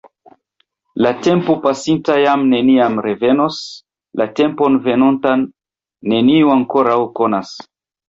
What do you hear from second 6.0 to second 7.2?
neniu ankoraŭ